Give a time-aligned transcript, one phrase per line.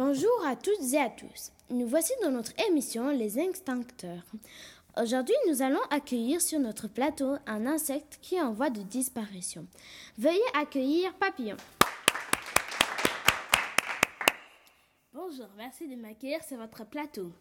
[0.00, 1.50] à toutes et à tous.
[1.70, 4.22] Nous voici dans notre émission Les Extincteurs.
[4.96, 9.66] Aujourd'hui, nous allons accueillir sur notre plateau un insecte qui est en voie de disparition.
[10.16, 11.56] Veuillez accueillir Papillon.
[15.12, 17.32] Bonjour, merci de m'accueillir sur votre plateau.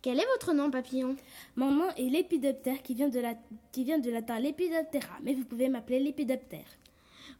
[0.00, 1.14] Quel est votre nom, Papillon?
[1.56, 3.34] Mon nom est l'épidoptère qui vient de la,
[3.70, 6.78] qui vient de latin lépidoptera, mais vous pouvez m'appeler l'épidoptère.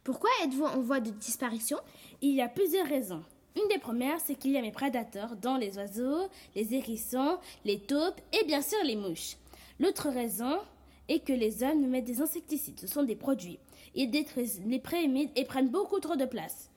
[0.03, 1.79] Pourquoi êtes-vous en voie de disparition?
[2.21, 3.23] Il y a plusieurs raisons.
[3.55, 7.79] Une des premières, c'est qu'il y a mes prédateurs, dont les oiseaux, les hérissons, les
[7.79, 9.37] taupes et bien sûr les mouches.
[9.79, 10.59] L'autre raison
[11.07, 12.79] est que les hommes nous mettent des insecticides.
[12.79, 13.59] Ce sont des produits.
[13.95, 16.69] Ils détruisent les prés humides et prennent beaucoup trop de place.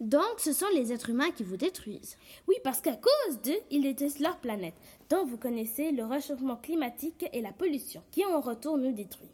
[0.00, 2.16] Donc, ce sont les êtres humains qui vous détruisent.
[2.48, 4.74] Oui, parce qu'à cause d'eux, ils détruisent leur planète,
[5.10, 9.28] dont vous connaissez le réchauffement climatique et la pollution, qui en retour nous détruit.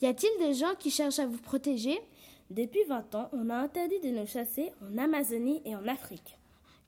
[0.00, 1.98] Y a-t-il des gens qui cherchent à vous protéger?
[2.50, 6.36] Depuis 20 ans, on a interdit de nous chasser en Amazonie et en Afrique.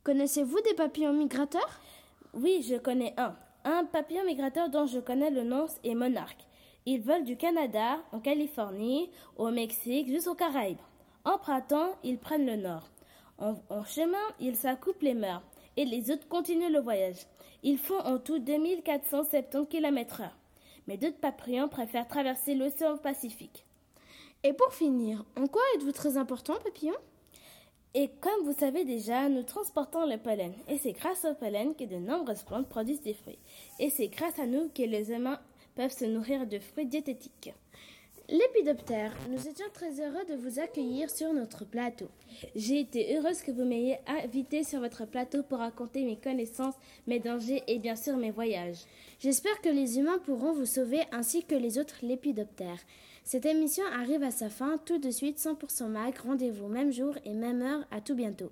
[0.04, 1.80] Connaissez-vous des papillons migrateurs?
[2.34, 3.34] Oui, je connais un.
[3.64, 6.46] Un papillon migrateur dont je connais le nom est Monarque.
[6.84, 10.76] Il vole du Canada, en Californie, au Mexique, jusqu'aux Caraïbes.
[11.24, 12.90] En printemps, ils prennent le nord.
[13.38, 15.42] En, en chemin, ils s'accoupent les mers.
[15.78, 17.26] Et les autres continuent le voyage.
[17.62, 20.36] Ils font en tout 2470 km heure.
[20.86, 23.64] Mais d'autres papillons préfèrent traverser l'océan Pacifique.
[24.42, 26.94] Et pour finir, en quoi êtes-vous très important, Papillon?
[27.94, 30.52] Et comme vous savez déjà, nous transportons le pollen.
[30.68, 33.38] Et c'est grâce au pollen que de nombreuses plantes produisent des fruits.
[33.78, 35.40] Et c'est grâce à nous que les humains
[35.74, 37.54] peuvent se nourrir de fruits diététiques.
[38.28, 42.08] L'épidoptère, nous étions très heureux de vous accueillir sur notre plateau.
[42.56, 46.74] J'ai été heureuse que vous m'ayez invité sur votre plateau pour raconter mes connaissances,
[47.06, 48.80] mes dangers et bien sûr mes voyages.
[49.20, 52.80] J'espère que les humains pourront vous sauver ainsi que les autres lépidoptères.
[53.22, 56.16] Cette émission arrive à sa fin tout de suite 100% mag.
[56.18, 57.86] Rendez-vous même jour et même heure.
[57.92, 58.48] À tout bientôt.